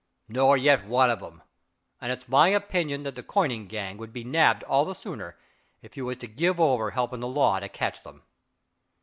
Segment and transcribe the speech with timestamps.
[0.27, 1.43] "Nor yet one of 'em
[2.01, 5.37] and it's my opinion that the coining gang would be nabbed all the sooner,
[5.83, 8.23] if you was to give over helping the law to catch them."